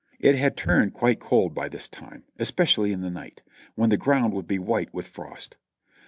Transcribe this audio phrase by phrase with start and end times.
[0.19, 3.43] It had turned quite cold by this time, especially in the night,
[3.75, 5.57] when the ground would be white with frost.